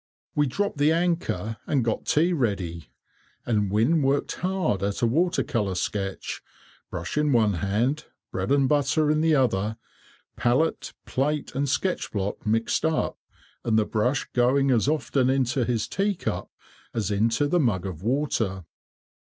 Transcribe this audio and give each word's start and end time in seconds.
We 0.33 0.47
dropped 0.47 0.79
the 0.79 0.91
anchor, 0.91 1.57
and 1.67 1.85
got 1.85 2.05
tea 2.07 2.33
ready, 2.33 2.89
and 3.45 3.69
Wynne 3.69 4.01
worked 4.01 4.31
hard 4.37 4.81
at 4.81 5.03
a 5.03 5.05
water 5.05 5.43
colour 5.43 5.75
sketch, 5.75 6.41
brush 6.89 7.19
in 7.19 7.31
one 7.31 7.53
hand, 7.61 8.05
bread 8.31 8.51
and 8.51 8.67
butter 8.67 9.11
in 9.11 9.21
the 9.21 9.35
other, 9.35 9.77
palate, 10.35 10.93
plate, 11.05 11.53
and 11.53 11.69
sketch 11.69 12.11
block 12.11 12.47
mixed 12.47 12.83
up, 12.83 13.19
and 13.63 13.77
the 13.77 13.85
brush 13.85 14.27
going 14.33 14.71
as 14.71 14.87
often 14.87 15.29
into 15.29 15.65
his 15.65 15.87
teacup 15.87 16.49
as 16.95 17.11
into 17.11 17.47
the 17.47 17.59
mug 17.59 17.85
of 17.85 18.01
water. 18.01 18.65